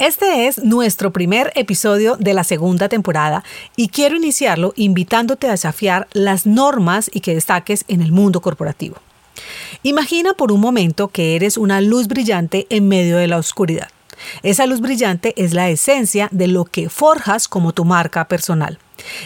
Este 0.00 0.46
es 0.46 0.64
nuestro 0.64 1.10
primer 1.10 1.52
episodio 1.56 2.16
de 2.16 2.32
la 2.32 2.42
segunda 2.42 2.88
temporada 2.88 3.44
y 3.76 3.88
quiero 3.88 4.16
iniciarlo 4.16 4.72
invitándote 4.74 5.46
a 5.46 5.50
desafiar 5.50 6.08
las 6.14 6.46
normas 6.46 7.10
y 7.12 7.20
que 7.20 7.34
destaques 7.34 7.84
en 7.86 8.00
el 8.00 8.10
mundo 8.10 8.40
corporativo. 8.40 8.96
Imagina 9.82 10.32
por 10.32 10.52
un 10.52 10.60
momento 10.62 11.08
que 11.08 11.36
eres 11.36 11.58
una 11.58 11.82
luz 11.82 12.08
brillante 12.08 12.66
en 12.70 12.88
medio 12.88 13.18
de 13.18 13.26
la 13.26 13.36
oscuridad. 13.36 13.88
Esa 14.42 14.64
luz 14.64 14.80
brillante 14.80 15.34
es 15.36 15.52
la 15.52 15.68
esencia 15.68 16.28
de 16.32 16.46
lo 16.46 16.64
que 16.64 16.88
forjas 16.88 17.46
como 17.46 17.74
tu 17.74 17.84
marca 17.84 18.26
personal. 18.26 18.78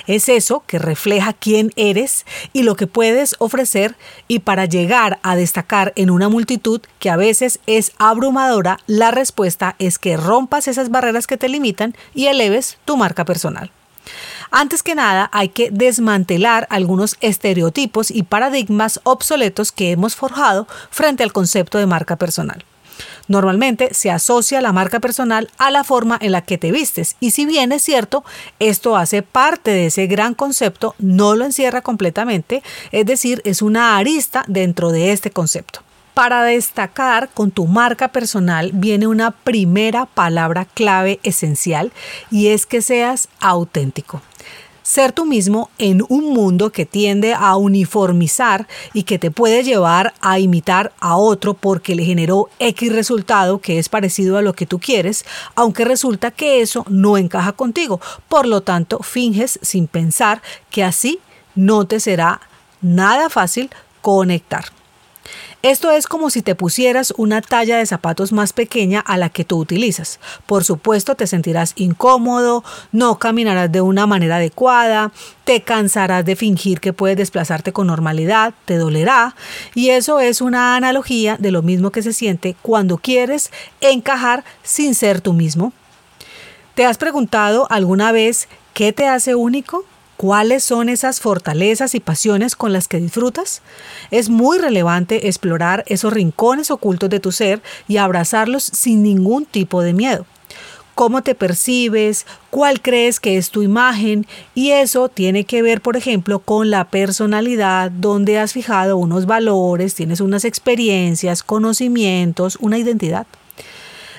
Es 0.06 0.28
eso 0.28 0.62
que 0.66 0.78
refleja 0.78 1.32
quién 1.32 1.72
eres 1.76 2.26
y 2.52 2.62
lo 2.62 2.76
que 2.76 2.86
puedes 2.86 3.36
ofrecer 3.38 3.96
y 4.28 4.40
para 4.40 4.66
llegar 4.66 5.18
a 5.22 5.36
destacar 5.36 5.92
en 5.96 6.10
una 6.10 6.28
multitud 6.28 6.80
que 6.98 7.10
a 7.10 7.16
veces 7.16 7.60
es 7.66 7.92
abrumadora, 7.98 8.78
la 8.86 9.10
respuesta 9.10 9.76
es 9.78 9.98
que 9.98 10.16
rompas 10.16 10.68
esas 10.68 10.90
barreras 10.90 11.26
que 11.26 11.36
te 11.36 11.48
limitan 11.48 11.94
y 12.14 12.26
eleves 12.26 12.78
tu 12.84 12.96
marca 12.96 13.24
personal. 13.24 13.70
Antes 14.50 14.82
que 14.82 14.94
nada, 14.94 15.30
hay 15.32 15.48
que 15.48 15.70
desmantelar 15.70 16.66
algunos 16.70 17.16
estereotipos 17.20 18.10
y 18.10 18.22
paradigmas 18.22 19.00
obsoletos 19.02 19.72
que 19.72 19.90
hemos 19.90 20.14
forjado 20.14 20.68
frente 20.90 21.22
al 21.22 21.32
concepto 21.32 21.78
de 21.78 21.86
marca 21.86 22.16
personal. 22.16 22.64
Normalmente 23.28 23.92
se 23.92 24.10
asocia 24.10 24.60
la 24.60 24.72
marca 24.72 25.00
personal 25.00 25.50
a 25.58 25.70
la 25.70 25.84
forma 25.84 26.18
en 26.20 26.32
la 26.32 26.42
que 26.42 26.58
te 26.58 26.72
vistes 26.72 27.16
y 27.20 27.30
si 27.30 27.46
bien 27.46 27.72
es 27.72 27.82
cierto, 27.82 28.24
esto 28.58 28.96
hace 28.96 29.22
parte 29.22 29.70
de 29.70 29.86
ese 29.86 30.06
gran 30.06 30.34
concepto, 30.34 30.94
no 30.98 31.34
lo 31.34 31.44
encierra 31.44 31.82
completamente, 31.82 32.62
es 32.92 33.06
decir, 33.06 33.40
es 33.44 33.62
una 33.62 33.96
arista 33.96 34.44
dentro 34.46 34.90
de 34.90 35.12
este 35.12 35.30
concepto. 35.30 35.80
Para 36.14 36.44
destacar 36.44 37.28
con 37.30 37.50
tu 37.50 37.66
marca 37.66 38.08
personal 38.08 38.70
viene 38.72 39.08
una 39.08 39.32
primera 39.32 40.06
palabra 40.06 40.64
clave 40.64 41.18
esencial 41.24 41.92
y 42.30 42.48
es 42.48 42.66
que 42.66 42.82
seas 42.82 43.28
auténtico 43.40 44.22
ser 44.94 45.10
tú 45.10 45.26
mismo 45.26 45.70
en 45.78 46.04
un 46.08 46.32
mundo 46.32 46.70
que 46.70 46.86
tiende 46.86 47.34
a 47.34 47.56
uniformizar 47.56 48.68
y 48.92 49.02
que 49.02 49.18
te 49.18 49.32
puede 49.32 49.64
llevar 49.64 50.14
a 50.20 50.38
imitar 50.38 50.92
a 51.00 51.16
otro 51.16 51.54
porque 51.54 51.96
le 51.96 52.04
generó 52.04 52.48
X 52.60 52.92
resultado 52.92 53.58
que 53.58 53.80
es 53.80 53.88
parecido 53.88 54.38
a 54.38 54.42
lo 54.42 54.52
que 54.52 54.66
tú 54.66 54.78
quieres, 54.78 55.24
aunque 55.56 55.84
resulta 55.84 56.30
que 56.30 56.60
eso 56.60 56.84
no 56.88 57.16
encaja 57.18 57.50
contigo. 57.50 58.00
Por 58.28 58.46
lo 58.46 58.60
tanto, 58.60 59.00
finges 59.00 59.58
sin 59.62 59.88
pensar 59.88 60.42
que 60.70 60.84
así 60.84 61.18
no 61.56 61.86
te 61.86 61.98
será 61.98 62.40
nada 62.80 63.28
fácil 63.30 63.70
conectar. 64.00 64.66
Esto 65.62 65.90
es 65.90 66.06
como 66.06 66.28
si 66.28 66.42
te 66.42 66.54
pusieras 66.54 67.14
una 67.16 67.40
talla 67.40 67.78
de 67.78 67.86
zapatos 67.86 68.32
más 68.32 68.52
pequeña 68.52 69.00
a 69.00 69.16
la 69.16 69.30
que 69.30 69.44
tú 69.44 69.58
utilizas. 69.58 70.20
Por 70.46 70.64
supuesto, 70.64 71.14
te 71.14 71.26
sentirás 71.26 71.72
incómodo, 71.76 72.62
no 72.92 73.18
caminarás 73.18 73.72
de 73.72 73.80
una 73.80 74.06
manera 74.06 74.36
adecuada, 74.36 75.10
te 75.44 75.62
cansarás 75.62 76.24
de 76.24 76.36
fingir 76.36 76.80
que 76.80 76.92
puedes 76.92 77.16
desplazarte 77.16 77.72
con 77.72 77.86
normalidad, 77.86 78.52
te 78.66 78.76
dolerá. 78.76 79.34
Y 79.74 79.90
eso 79.90 80.20
es 80.20 80.42
una 80.42 80.76
analogía 80.76 81.36
de 81.38 81.50
lo 81.50 81.62
mismo 81.62 81.90
que 81.90 82.02
se 82.02 82.12
siente 82.12 82.56
cuando 82.60 82.98
quieres 82.98 83.50
encajar 83.80 84.44
sin 84.62 84.94
ser 84.94 85.22
tú 85.22 85.32
mismo. 85.32 85.72
¿Te 86.74 86.84
has 86.84 86.98
preguntado 86.98 87.66
alguna 87.70 88.12
vez 88.12 88.48
qué 88.74 88.92
te 88.92 89.08
hace 89.08 89.34
único? 89.34 89.86
¿Cuáles 90.16 90.62
son 90.62 90.88
esas 90.88 91.20
fortalezas 91.20 91.94
y 91.96 92.00
pasiones 92.00 92.54
con 92.54 92.72
las 92.72 92.86
que 92.86 92.98
disfrutas? 93.00 93.62
Es 94.12 94.28
muy 94.28 94.58
relevante 94.58 95.26
explorar 95.26 95.82
esos 95.86 96.12
rincones 96.12 96.70
ocultos 96.70 97.10
de 97.10 97.18
tu 97.18 97.32
ser 97.32 97.60
y 97.88 97.96
abrazarlos 97.96 98.62
sin 98.62 99.02
ningún 99.02 99.44
tipo 99.44 99.82
de 99.82 99.92
miedo. 99.92 100.24
¿Cómo 100.94 101.22
te 101.22 101.34
percibes? 101.34 102.24
¿Cuál 102.50 102.80
crees 102.80 103.18
que 103.18 103.36
es 103.36 103.50
tu 103.50 103.62
imagen? 103.62 104.26
Y 104.54 104.70
eso 104.70 105.08
tiene 105.08 105.42
que 105.42 105.60
ver, 105.60 105.80
por 105.80 105.96
ejemplo, 105.96 106.38
con 106.38 106.70
la 106.70 106.84
personalidad, 106.84 107.90
donde 107.90 108.38
has 108.38 108.52
fijado 108.52 108.96
unos 108.96 109.26
valores, 109.26 109.96
tienes 109.96 110.20
unas 110.20 110.44
experiencias, 110.44 111.42
conocimientos, 111.42 112.56
una 112.60 112.78
identidad. 112.78 113.26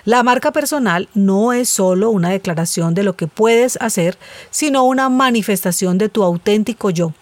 La 0.05 0.21
marca 0.21 0.51
personal 0.51 1.09
no 1.15 1.51
es 1.51 1.67
solo 1.67 2.11
una 2.11 2.29
declaración 2.29 2.93
de 2.93 3.01
lo 3.01 3.15
que 3.15 3.25
puedes 3.25 3.75
hacer, 3.81 4.19
sino 4.51 4.83
una 4.83 5.09
manifestación 5.09 5.97
de 5.97 6.09
tu 6.09 6.23
auténtico 6.23 6.91
yo. 6.91 7.13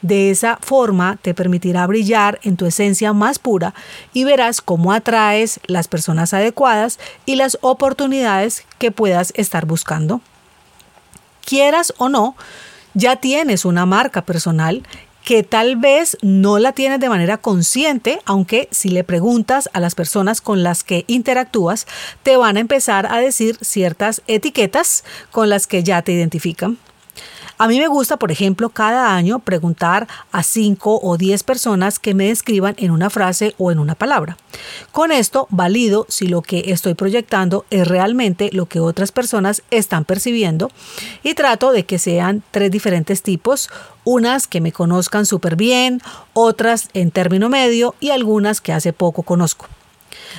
De 0.00 0.30
esa 0.30 0.58
forma 0.62 1.18
te 1.20 1.34
permitirá 1.34 1.86
brillar 1.86 2.40
en 2.42 2.56
tu 2.56 2.64
esencia 2.64 3.12
más 3.12 3.38
pura 3.38 3.74
y 4.14 4.24
verás 4.24 4.62
cómo 4.62 4.94
atraes 4.94 5.60
las 5.66 5.86
personas 5.86 6.32
adecuadas 6.32 6.98
y 7.26 7.36
las 7.36 7.58
oportunidades 7.60 8.64
que 8.78 8.90
puedas 8.90 9.34
estar 9.36 9.66
buscando. 9.66 10.22
Quieras 11.44 11.92
o 11.98 12.08
no, 12.08 12.36
ya 12.94 13.16
tienes 13.16 13.66
una 13.66 13.84
marca 13.84 14.22
personal 14.22 14.82
que 15.30 15.44
tal 15.44 15.76
vez 15.76 16.18
no 16.22 16.58
la 16.58 16.72
tienes 16.72 16.98
de 16.98 17.08
manera 17.08 17.38
consciente, 17.38 18.18
aunque 18.24 18.66
si 18.72 18.88
le 18.88 19.04
preguntas 19.04 19.70
a 19.72 19.78
las 19.78 19.94
personas 19.94 20.40
con 20.40 20.64
las 20.64 20.82
que 20.82 21.04
interactúas, 21.06 21.86
te 22.24 22.36
van 22.36 22.56
a 22.56 22.60
empezar 22.60 23.06
a 23.06 23.18
decir 23.18 23.56
ciertas 23.60 24.22
etiquetas 24.26 25.04
con 25.30 25.48
las 25.48 25.68
que 25.68 25.84
ya 25.84 26.02
te 26.02 26.10
identifican. 26.10 26.78
A 27.60 27.68
mí 27.68 27.78
me 27.78 27.88
gusta, 27.88 28.16
por 28.16 28.32
ejemplo, 28.32 28.70
cada 28.70 29.14
año 29.14 29.38
preguntar 29.38 30.08
a 30.32 30.42
5 30.42 31.00
o 31.02 31.18
10 31.18 31.42
personas 31.42 31.98
que 31.98 32.14
me 32.14 32.28
describan 32.28 32.74
en 32.78 32.90
una 32.90 33.10
frase 33.10 33.54
o 33.58 33.70
en 33.70 33.78
una 33.78 33.94
palabra. 33.94 34.38
Con 34.92 35.12
esto 35.12 35.46
valido 35.50 36.06
si 36.08 36.26
lo 36.26 36.40
que 36.40 36.72
estoy 36.72 36.94
proyectando 36.94 37.66
es 37.68 37.86
realmente 37.86 38.48
lo 38.54 38.64
que 38.64 38.80
otras 38.80 39.12
personas 39.12 39.62
están 39.70 40.06
percibiendo 40.06 40.70
y 41.22 41.34
trato 41.34 41.70
de 41.70 41.84
que 41.84 41.98
sean 41.98 42.42
tres 42.50 42.70
diferentes 42.70 43.22
tipos, 43.22 43.68
unas 44.04 44.46
que 44.46 44.62
me 44.62 44.72
conozcan 44.72 45.26
súper 45.26 45.56
bien, 45.56 46.00
otras 46.32 46.88
en 46.94 47.10
término 47.10 47.50
medio 47.50 47.94
y 48.00 48.08
algunas 48.08 48.62
que 48.62 48.72
hace 48.72 48.94
poco 48.94 49.22
conozco. 49.22 49.66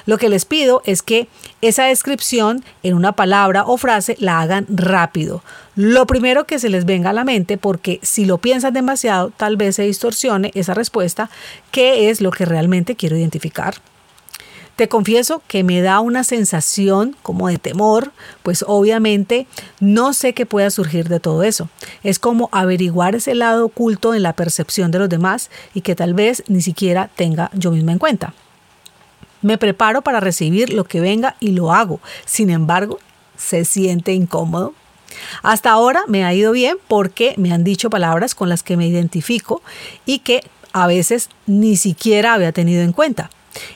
Lo 0.05 0.17
que 0.17 0.29
les 0.29 0.45
pido 0.45 0.81
es 0.85 1.01
que 1.01 1.27
esa 1.61 1.85
descripción 1.85 2.63
en 2.83 2.95
una 2.95 3.13
palabra 3.13 3.63
o 3.65 3.77
frase 3.77 4.15
la 4.19 4.41
hagan 4.41 4.65
rápido. 4.69 5.43
Lo 5.75 6.05
primero 6.05 6.45
que 6.45 6.59
se 6.59 6.69
les 6.69 6.85
venga 6.85 7.11
a 7.11 7.13
la 7.13 7.23
mente, 7.23 7.57
porque 7.57 7.99
si 8.01 8.25
lo 8.25 8.37
piensan 8.37 8.73
demasiado, 8.73 9.31
tal 9.35 9.57
vez 9.57 9.75
se 9.75 9.83
distorsione 9.83 10.51
esa 10.53 10.73
respuesta, 10.73 11.29
qué 11.71 12.09
es 12.09 12.21
lo 12.21 12.31
que 12.31 12.45
realmente 12.45 12.95
quiero 12.95 13.17
identificar. 13.17 13.75
Te 14.75 14.87
confieso 14.87 15.43
que 15.47 15.63
me 15.63 15.81
da 15.81 15.99
una 15.99 16.23
sensación 16.23 17.15
como 17.21 17.49
de 17.49 17.57
temor, 17.57 18.11
pues 18.41 18.65
obviamente 18.67 19.45
no 19.79 20.13
sé 20.13 20.33
qué 20.33 20.45
pueda 20.45 20.71
surgir 20.71 21.07
de 21.07 21.19
todo 21.19 21.43
eso. 21.43 21.69
Es 22.03 22.17
como 22.17 22.49
averiguar 22.51 23.13
ese 23.13 23.35
lado 23.35 23.65
oculto 23.65 24.15
en 24.15 24.23
la 24.23 24.33
percepción 24.33 24.89
de 24.89 24.99
los 24.99 25.09
demás 25.09 25.51
y 25.73 25.81
que 25.81 25.93
tal 25.93 26.13
vez 26.13 26.43
ni 26.47 26.61
siquiera 26.61 27.11
tenga 27.15 27.51
yo 27.53 27.71
misma 27.71 27.91
en 27.91 27.99
cuenta. 27.99 28.33
Me 29.41 29.57
preparo 29.57 30.01
para 30.01 30.19
recibir 30.19 30.73
lo 30.73 30.83
que 30.83 31.01
venga 31.01 31.35
y 31.39 31.51
lo 31.51 31.73
hago. 31.73 31.99
Sin 32.25 32.49
embargo, 32.49 32.99
se 33.37 33.65
siente 33.65 34.13
incómodo. 34.13 34.73
Hasta 35.43 35.71
ahora 35.71 36.03
me 36.07 36.23
ha 36.23 36.33
ido 36.33 36.51
bien 36.51 36.77
porque 36.87 37.33
me 37.37 37.51
han 37.51 37.63
dicho 37.63 37.89
palabras 37.89 38.35
con 38.35 38.49
las 38.49 38.63
que 38.63 38.77
me 38.77 38.87
identifico 38.87 39.61
y 40.05 40.19
que 40.19 40.41
a 40.73 40.87
veces 40.87 41.29
ni 41.47 41.75
siquiera 41.75 42.33
había 42.33 42.51
tenido 42.51 42.83
en 42.83 42.93
cuenta. 42.93 43.29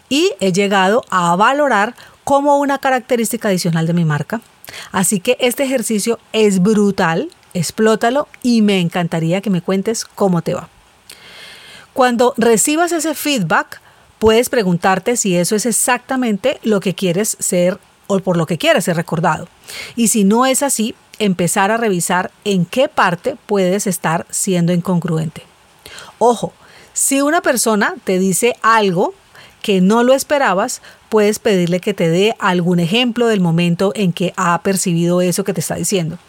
Y 0.10 0.32
he 0.40 0.54
llegado 0.54 1.04
a 1.10 1.36
valorar 1.36 1.96
como 2.24 2.58
una 2.58 2.78
característica 2.78 3.50
adicional 3.50 3.88
de 3.88 3.94
mi 3.94 4.06
marca. 4.06 4.42
Así 4.92 5.20
que 5.20 5.38
este 5.40 5.64
ejercicio 5.64 6.20
es 6.34 6.62
brutal, 6.62 7.30
explótalo 7.54 8.28
y 8.42 8.62
me 8.62 8.80
encantaría 8.80 9.42
que 9.42 9.50
me 9.50 9.62
cuentes 9.62 10.06
cómo 10.06 10.42
te 10.42 10.54
va. 10.54 10.70
Cuando 11.94 12.34
recibas 12.38 12.92
ese 12.92 13.16
feedback, 13.16 13.82
puedes 14.20 14.50
preguntarte 14.50 15.18
si 15.18 15.36
eso 15.36 15.56
es 15.56 15.66
exactamente 15.66 16.60
lo 16.64 16.80
que 16.80 16.96
quieres 16.96 17.38
ser 17.40 17.80
o 18.08 18.20
por 18.20 18.38
lo 18.38 18.46
que 18.46 18.58
quieres 18.58 18.86
ser 18.86 18.96
recordado. 18.96 19.48
Y 19.96 20.10
si 20.10 20.24
no 20.24 20.46
es 20.46 20.64
así, 20.64 20.96
empezar 21.20 21.72
a 21.72 21.78
revisar 21.78 22.32
en 22.44 22.66
qué 22.66 22.88
parte 22.88 23.38
puedes 23.46 23.88
estar 23.88 24.26
siendo 24.30 24.74
incongruente. 24.74 25.44
Ojo, 26.20 26.54
si 26.94 27.22
una 27.22 27.42
persona 27.42 27.96
te 28.04 28.20
dice 28.20 28.56
algo 28.62 29.14
que 29.66 29.82
no 29.82 30.04
lo 30.04 30.14
esperabas, 30.14 30.84
puedes 31.10 31.40
pedirle 31.40 31.80
que 31.80 31.96
te 31.96 32.08
dé 32.08 32.36
algún 32.38 32.80
ejemplo 32.80 33.26
del 33.26 33.42
momento 33.42 33.94
en 33.96 34.14
que 34.14 34.32
ha 34.38 34.62
percibido 34.62 35.22
eso 35.22 35.44
que 35.44 35.56
te 35.56 35.60
está 35.60 35.74
diciendo. 35.74 36.20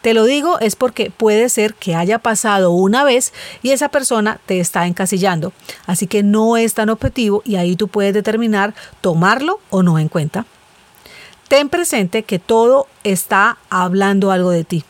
Te 0.00 0.14
lo 0.14 0.24
digo 0.24 0.58
es 0.60 0.76
porque 0.76 1.10
puede 1.10 1.50
ser 1.50 1.74
que 1.74 1.94
haya 1.94 2.18
pasado 2.18 2.70
una 2.70 3.04
vez 3.04 3.34
y 3.62 3.72
esa 3.72 3.90
persona 3.90 4.40
te 4.46 4.60
está 4.60 4.86
encasillando. 4.86 5.52
Así 5.84 6.06
que 6.06 6.22
no 6.22 6.56
es 6.56 6.72
tan 6.72 6.88
objetivo 6.88 7.42
y 7.44 7.56
ahí 7.56 7.76
tú 7.76 7.88
puedes 7.88 8.14
determinar 8.14 8.72
tomarlo 9.02 9.60
o 9.68 9.82
no 9.82 9.98
en 9.98 10.08
cuenta. 10.08 10.46
Ten 11.48 11.68
presente 11.68 12.22
que 12.22 12.38
todo 12.38 12.86
está 13.04 13.58
hablando 13.68 14.30
algo 14.30 14.48
de 14.48 14.64
ti 14.64 14.84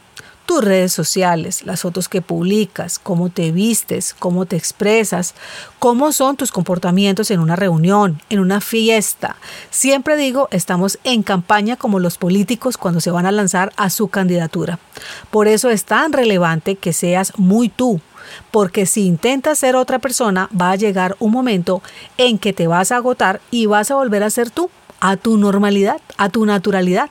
tus 0.46 0.62
redes 0.64 0.92
sociales, 0.92 1.66
las 1.66 1.82
fotos 1.82 2.08
que 2.08 2.22
publicas, 2.22 2.98
cómo 3.00 3.28
te 3.28 3.50
vistes, 3.50 4.14
cómo 4.14 4.46
te 4.46 4.56
expresas, 4.56 5.34
cómo 5.80 6.12
son 6.12 6.36
tus 6.36 6.52
comportamientos 6.52 7.30
en 7.32 7.40
una 7.40 7.56
reunión, 7.56 8.22
en 8.30 8.38
una 8.38 8.60
fiesta. 8.60 9.36
Siempre 9.70 10.16
digo, 10.16 10.48
estamos 10.52 10.98
en 11.02 11.24
campaña 11.24 11.76
como 11.76 11.98
los 11.98 12.16
políticos 12.16 12.76
cuando 12.76 13.00
se 13.00 13.10
van 13.10 13.26
a 13.26 13.32
lanzar 13.32 13.72
a 13.76 13.90
su 13.90 14.08
candidatura. 14.08 14.78
Por 15.30 15.48
eso 15.48 15.68
es 15.68 15.84
tan 15.84 16.12
relevante 16.12 16.76
que 16.76 16.92
seas 16.92 17.32
muy 17.36 17.68
tú, 17.68 18.00
porque 18.52 18.86
si 18.86 19.04
intentas 19.04 19.58
ser 19.58 19.74
otra 19.74 19.98
persona, 19.98 20.48
va 20.58 20.70
a 20.70 20.76
llegar 20.76 21.16
un 21.18 21.32
momento 21.32 21.82
en 22.18 22.38
que 22.38 22.52
te 22.52 22.68
vas 22.68 22.92
a 22.92 22.96
agotar 22.96 23.40
y 23.50 23.66
vas 23.66 23.90
a 23.90 23.96
volver 23.96 24.22
a 24.22 24.30
ser 24.30 24.50
tú, 24.50 24.70
a 25.00 25.16
tu 25.16 25.36
normalidad, 25.36 26.00
a 26.16 26.28
tu 26.28 26.46
naturalidad. 26.46 27.10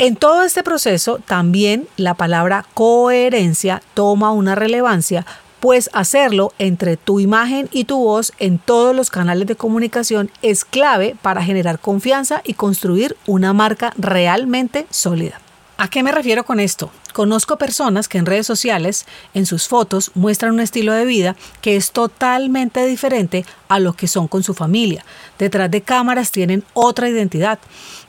En 0.00 0.14
todo 0.14 0.44
este 0.44 0.62
proceso 0.62 1.18
también 1.18 1.88
la 1.96 2.14
palabra 2.14 2.64
coherencia 2.72 3.82
toma 3.94 4.30
una 4.30 4.54
relevancia, 4.54 5.26
pues 5.58 5.90
hacerlo 5.92 6.52
entre 6.60 6.96
tu 6.96 7.18
imagen 7.18 7.68
y 7.72 7.82
tu 7.82 7.98
voz 7.98 8.32
en 8.38 8.60
todos 8.60 8.94
los 8.94 9.10
canales 9.10 9.48
de 9.48 9.56
comunicación 9.56 10.30
es 10.40 10.64
clave 10.64 11.16
para 11.20 11.42
generar 11.42 11.80
confianza 11.80 12.42
y 12.44 12.54
construir 12.54 13.16
una 13.26 13.52
marca 13.52 13.92
realmente 13.98 14.86
sólida. 14.88 15.40
¿A 15.80 15.86
qué 15.86 16.02
me 16.02 16.10
refiero 16.10 16.44
con 16.44 16.58
esto? 16.58 16.90
Conozco 17.12 17.56
personas 17.56 18.08
que 18.08 18.18
en 18.18 18.26
redes 18.26 18.48
sociales, 18.48 19.06
en 19.32 19.46
sus 19.46 19.68
fotos, 19.68 20.10
muestran 20.16 20.50
un 20.50 20.58
estilo 20.58 20.92
de 20.92 21.04
vida 21.04 21.36
que 21.60 21.76
es 21.76 21.92
totalmente 21.92 22.84
diferente 22.84 23.46
a 23.68 23.78
lo 23.78 23.92
que 23.92 24.08
son 24.08 24.26
con 24.26 24.42
su 24.42 24.54
familia. 24.54 25.04
Detrás 25.38 25.70
de 25.70 25.82
cámaras 25.82 26.32
tienen 26.32 26.64
otra 26.74 27.08
identidad. 27.08 27.60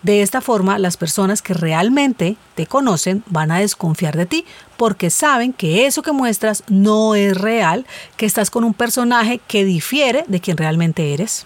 De 0.01 0.24
esta 0.24 0.42
forma, 0.42 0.80
las 0.80 0.98
personas 0.98 1.44
que 1.44 1.54
realmente 1.54 2.38
te 2.56 2.66
conocen 2.66 3.24
van 3.27 3.51
a 3.51 3.60
desconfiar 3.60 4.18
de 4.18 4.25
ti 4.25 4.45
porque 4.75 5.12
saben 5.12 5.54
que 5.54 5.86
eso 5.86 6.01
que 6.01 6.12
muestras 6.12 6.63
no 6.69 7.13
es 7.13 7.38
real, 7.38 7.86
que 8.18 8.25
estás 8.25 8.50
con 8.50 8.63
un 8.63 8.74
personaje 8.74 9.42
que 9.48 9.63
difiere 9.63 10.25
de 10.27 10.39
quien 10.39 10.57
realmente 10.57 11.13
eres. 11.13 11.45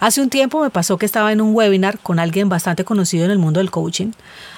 Hace 0.00 0.22
un 0.22 0.30
tiempo 0.30 0.62
me 0.62 0.70
pasó 0.70 0.96
que 0.96 1.06
estaba 1.06 1.32
en 1.32 1.42
un 1.42 1.54
webinar 1.54 1.98
con 1.98 2.18
alguien 2.18 2.48
bastante 2.48 2.84
conocido 2.84 3.26
en 3.26 3.30
el 3.30 3.38
mundo 3.38 3.60
del 3.60 3.70
coaching, 3.70 4.12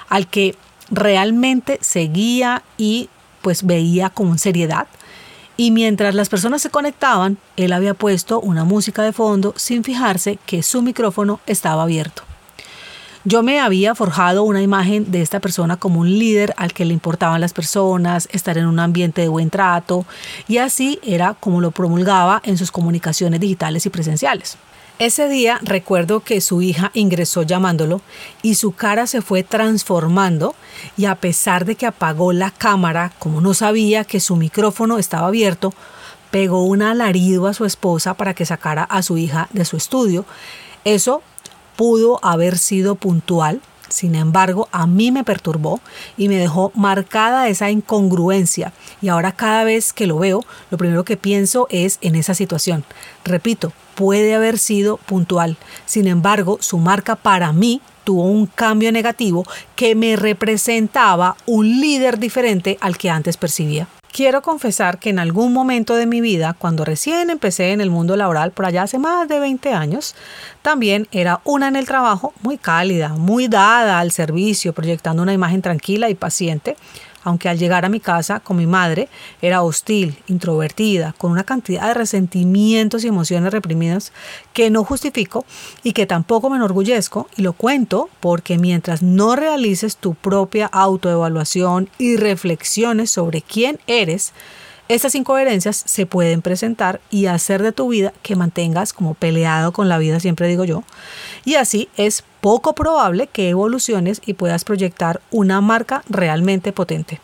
al 0.08 0.28
que 0.28 0.56
realmente 0.90 1.78
seguía 1.80 2.62
y 2.76 3.08
pues 3.42 3.64
veía 3.64 4.10
con 4.10 4.38
seriedad. 4.38 4.86
Y 5.56 5.72
mientras 5.72 6.14
las 6.14 6.28
personas 6.28 6.62
se 6.62 6.70
conectaban, 6.70 7.36
él 7.56 7.72
había 7.72 7.94
puesto 7.94 8.40
una 8.40 8.64
música 8.64 9.02
de 9.02 9.12
fondo 9.12 9.54
sin 9.56 9.82
fijarse 9.82 10.38
que 10.46 10.62
su 10.62 10.82
micrófono 10.82 11.40
estaba 11.46 11.82
abierto. 11.82 12.22
Yo 13.24 13.42
me 13.42 13.60
había 13.60 13.94
forjado 13.94 14.44
una 14.44 14.62
imagen 14.62 15.10
de 15.10 15.20
esta 15.20 15.40
persona 15.40 15.76
como 15.76 16.00
un 16.00 16.18
líder 16.18 16.54
al 16.56 16.72
que 16.72 16.84
le 16.84 16.94
importaban 16.94 17.40
las 17.40 17.52
personas, 17.52 18.28
estar 18.32 18.56
en 18.56 18.66
un 18.66 18.78
ambiente 18.78 19.20
de 19.20 19.28
buen 19.28 19.50
trato, 19.50 20.06
y 20.46 20.58
así 20.58 21.00
era 21.02 21.34
como 21.34 21.60
lo 21.60 21.72
promulgaba 21.72 22.40
en 22.44 22.56
sus 22.56 22.70
comunicaciones 22.70 23.40
digitales 23.40 23.84
y 23.84 23.90
presenciales. 23.90 24.56
Ese 24.98 25.28
día 25.28 25.60
recuerdo 25.62 26.20
que 26.20 26.40
su 26.40 26.60
hija 26.60 26.90
ingresó 26.92 27.42
llamándolo 27.42 28.00
y 28.42 28.56
su 28.56 28.72
cara 28.72 29.06
se 29.06 29.22
fue 29.22 29.44
transformando 29.44 30.56
y 30.96 31.04
a 31.04 31.14
pesar 31.14 31.64
de 31.64 31.76
que 31.76 31.86
apagó 31.86 32.32
la 32.32 32.50
cámara, 32.50 33.12
como 33.20 33.40
no 33.40 33.54
sabía 33.54 34.02
que 34.02 34.18
su 34.18 34.34
micrófono 34.34 34.98
estaba 34.98 35.28
abierto, 35.28 35.72
pegó 36.32 36.64
un 36.64 36.82
alarido 36.82 37.46
a 37.46 37.54
su 37.54 37.64
esposa 37.64 38.14
para 38.14 38.34
que 38.34 38.44
sacara 38.44 38.82
a 38.82 39.02
su 39.02 39.18
hija 39.18 39.48
de 39.52 39.64
su 39.64 39.76
estudio. 39.76 40.24
Eso 40.84 41.22
pudo 41.76 42.18
haber 42.24 42.58
sido 42.58 42.96
puntual, 42.96 43.60
sin 43.88 44.14
embargo, 44.14 44.68
a 44.72 44.86
mí 44.86 45.10
me 45.12 45.24
perturbó 45.24 45.80
y 46.16 46.28
me 46.28 46.36
dejó 46.36 46.72
marcada 46.74 47.48
esa 47.48 47.70
incongruencia. 47.70 48.72
Y 49.00 49.08
ahora 49.08 49.32
cada 49.32 49.64
vez 49.64 49.92
que 49.92 50.06
lo 50.06 50.18
veo, 50.18 50.44
lo 50.70 50.78
primero 50.78 51.04
que 51.04 51.16
pienso 51.16 51.66
es 51.70 51.98
en 52.00 52.14
esa 52.14 52.34
situación. 52.34 52.84
Repito, 53.24 53.72
puede 53.94 54.34
haber 54.34 54.58
sido 54.58 54.96
puntual. 54.98 55.56
Sin 55.86 56.06
embargo, 56.06 56.58
su 56.60 56.78
marca 56.78 57.16
para 57.16 57.52
mí 57.52 57.80
tuvo 58.04 58.22
un 58.22 58.46
cambio 58.46 58.92
negativo 58.92 59.44
que 59.76 59.94
me 59.94 60.16
representaba 60.16 61.36
un 61.46 61.80
líder 61.80 62.18
diferente 62.18 62.78
al 62.80 62.96
que 62.96 63.10
antes 63.10 63.36
percibía. 63.36 63.86
Quiero 64.12 64.42
confesar 64.42 64.98
que 64.98 65.10
en 65.10 65.18
algún 65.18 65.52
momento 65.52 65.94
de 65.94 66.06
mi 66.06 66.20
vida, 66.20 66.56
cuando 66.58 66.84
recién 66.84 67.30
empecé 67.30 67.72
en 67.72 67.80
el 67.80 67.90
mundo 67.90 68.16
laboral, 68.16 68.52
por 68.52 68.64
allá 68.64 68.82
hace 68.82 68.98
más 68.98 69.28
de 69.28 69.38
20 69.38 69.72
años, 69.74 70.14
también 70.62 71.06
era 71.12 71.40
una 71.44 71.68
en 71.68 71.76
el 71.76 71.86
trabajo 71.86 72.32
muy 72.42 72.56
cálida, 72.56 73.10
muy 73.10 73.48
dada 73.48 73.98
al 73.98 74.10
servicio, 74.10 74.72
proyectando 74.72 75.22
una 75.22 75.34
imagen 75.34 75.62
tranquila 75.62 76.08
y 76.08 76.14
paciente, 76.14 76.76
aunque 77.24 77.48
al 77.48 77.58
llegar 77.58 77.84
a 77.84 77.88
mi 77.88 78.00
casa 78.00 78.40
con 78.40 78.56
mi 78.56 78.66
madre 78.66 79.08
era 79.42 79.62
hostil, 79.62 80.18
introvertida, 80.26 81.14
con 81.18 81.32
una 81.32 81.44
cantidad 81.44 81.88
de 81.88 81.94
resentimientos 81.94 83.04
y 83.04 83.08
emociones 83.08 83.52
reprimidas 83.52 84.12
que 84.52 84.70
no 84.70 84.84
justifico 84.84 85.44
y 85.82 85.92
que 85.92 86.06
tampoco 86.06 86.50
me 86.50 86.56
enorgullezco 86.56 87.28
y 87.36 87.42
lo 87.42 87.52
cuento 87.52 88.08
porque 88.20 88.58
mientras 88.58 89.02
no 89.02 89.36
realices 89.36 89.96
tu 89.96 90.14
propia 90.14 90.66
autoevaluación 90.66 91.88
y 91.98 92.16
reflexiones 92.16 93.10
sobre 93.10 93.42
quién 93.42 93.78
eres, 93.86 94.32
estas 94.88 95.14
incoherencias 95.14 95.82
se 95.84 96.06
pueden 96.06 96.40
presentar 96.40 97.00
y 97.10 97.26
hacer 97.26 97.62
de 97.62 97.72
tu 97.72 97.88
vida 97.88 98.14
que 98.22 98.36
mantengas 98.36 98.94
como 98.94 99.14
peleado 99.14 99.72
con 99.72 99.88
la 99.88 99.98
vida, 99.98 100.18
siempre 100.18 100.48
digo 100.48 100.64
yo. 100.64 100.82
Y 101.44 101.56
así 101.56 101.88
es 101.96 102.24
poco 102.40 102.74
probable 102.74 103.26
que 103.26 103.50
evoluciones 103.50 104.22
y 104.24 104.34
puedas 104.34 104.64
proyectar 104.64 105.20
una 105.30 105.60
marca 105.60 106.02
realmente 106.08 106.72
potente. 106.72 107.20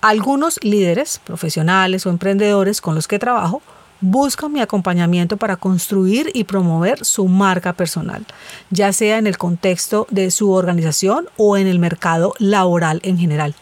Algunos 0.00 0.58
líderes, 0.64 1.20
profesionales 1.22 2.06
o 2.06 2.10
emprendedores 2.10 2.80
con 2.80 2.94
los 2.94 3.06
que 3.06 3.18
trabajo, 3.18 3.60
buscan 4.00 4.52
mi 4.52 4.60
acompañamiento 4.60 5.36
para 5.36 5.56
construir 5.56 6.30
y 6.34 6.44
promover 6.44 7.04
su 7.04 7.28
marca 7.28 7.72
personal, 7.74 8.24
ya 8.70 8.92
sea 8.92 9.18
en 9.18 9.26
el 9.26 9.38
contexto 9.38 10.06
de 10.10 10.30
su 10.30 10.50
organización 10.50 11.28
o 11.36 11.56
en 11.56 11.66
el 11.66 11.78
mercado 11.78 12.34
laboral 12.38 13.00
en 13.04 13.18
general 13.18 13.54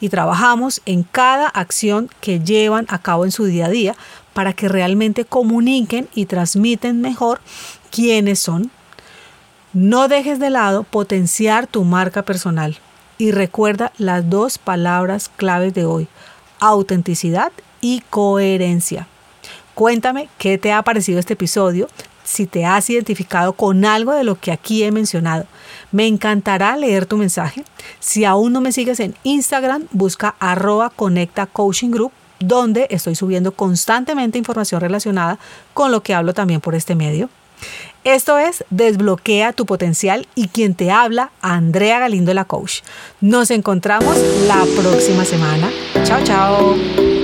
y 0.00 0.08
trabajamos 0.08 0.82
en 0.86 1.02
cada 1.02 1.48
acción 1.48 2.10
que 2.20 2.40
llevan 2.40 2.86
a 2.88 2.98
cabo 2.98 3.24
en 3.24 3.32
su 3.32 3.44
día 3.44 3.66
a 3.66 3.70
día 3.70 3.96
para 4.32 4.52
que 4.52 4.68
realmente 4.68 5.24
comuniquen 5.24 6.08
y 6.14 6.26
transmiten 6.26 7.00
mejor 7.00 7.40
quiénes 7.90 8.38
son. 8.38 8.70
No 9.72 10.08
dejes 10.08 10.38
de 10.38 10.50
lado 10.50 10.84
potenciar 10.84 11.66
tu 11.66 11.84
marca 11.84 12.22
personal 12.22 12.78
y 13.18 13.32
recuerda 13.32 13.92
las 13.98 14.28
dos 14.30 14.58
palabras 14.58 15.30
claves 15.36 15.74
de 15.74 15.84
hoy, 15.84 16.08
autenticidad 16.60 17.52
y 17.80 18.02
coherencia. 18.10 19.06
Cuéntame 19.74 20.28
qué 20.38 20.58
te 20.58 20.72
ha 20.72 20.82
parecido 20.82 21.18
este 21.18 21.34
episodio, 21.34 21.88
si 22.28 22.46
te 22.46 22.66
has 22.66 22.90
identificado 22.90 23.54
con 23.54 23.86
algo 23.86 24.12
de 24.12 24.22
lo 24.22 24.38
que 24.38 24.52
aquí 24.52 24.84
he 24.84 24.92
mencionado. 24.92 25.46
Me 25.90 26.06
encantará 26.06 26.76
leer 26.76 27.06
tu 27.06 27.16
mensaje. 27.16 27.64
Si 28.00 28.26
aún 28.26 28.52
no 28.52 28.60
me 28.60 28.70
sigues 28.70 29.00
en 29.00 29.14
Instagram, 29.22 29.86
busca 29.92 30.34
arroba 30.38 30.92
coaching 31.52 31.90
group 31.90 32.12
donde 32.38 32.86
estoy 32.90 33.14
subiendo 33.14 33.52
constantemente 33.52 34.36
información 34.36 34.80
relacionada 34.82 35.38
con 35.72 35.90
lo 35.90 36.02
que 36.02 36.14
hablo 36.14 36.34
también 36.34 36.60
por 36.60 36.74
este 36.74 36.94
medio. 36.94 37.30
Esto 38.04 38.38
es 38.38 38.62
Desbloquea 38.68 39.54
tu 39.54 39.64
potencial 39.64 40.28
y 40.34 40.48
quien 40.48 40.74
te 40.74 40.90
habla, 40.90 41.30
Andrea 41.40 41.98
Galindo 41.98 42.32
la 42.34 42.44
coach. 42.44 42.82
Nos 43.22 43.50
encontramos 43.50 44.16
la 44.46 44.64
próxima 44.80 45.24
semana. 45.24 45.70
Chao, 46.04 46.22
chao. 46.24 47.17